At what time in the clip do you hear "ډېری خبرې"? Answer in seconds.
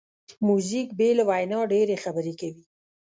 1.71-2.33